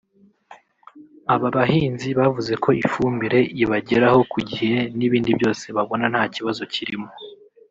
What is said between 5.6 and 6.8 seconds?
babona nta kibazo